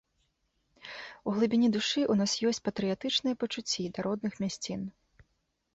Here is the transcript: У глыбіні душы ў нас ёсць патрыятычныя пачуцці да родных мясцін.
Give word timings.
У 1.27 1.33
глыбіні 1.35 1.69
душы 1.75 2.01
ў 2.11 2.23
нас 2.23 2.31
ёсць 2.51 2.63
патрыятычныя 2.71 3.35
пачуцці 3.45 3.83
да 3.99 4.09
родных 4.11 4.33
мясцін. 4.47 4.81